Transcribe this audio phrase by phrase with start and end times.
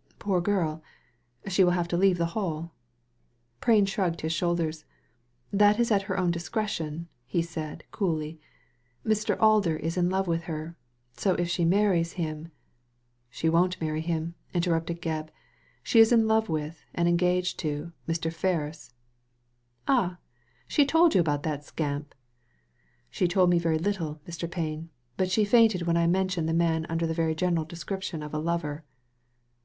[0.18, 0.82] "Poor girl.
[1.46, 2.72] She will have to leave the Hall."
[3.60, 4.84] Prain shrugged his shoulders.
[5.52, 8.40] That is at her own discretion," he said, coolly."
[9.06, 9.36] Mr.
[9.40, 10.74] Alder is in love with her;
[11.16, 12.50] so if she marries him"
[13.30, 15.28] "She won't marry him," interrupted Gebb;
[15.84, 18.32] "she is in love with, and engaged to, Mr.
[18.32, 18.94] Ferris.""
[19.86, 20.18] Ah!
[20.66, 22.16] she told you about that scamp?
[23.10, 24.50] She told me very little, Mr.
[24.50, 28.34] Prain; but she fainted when I mentioned the man under the very general description of
[28.34, 28.82] a lover."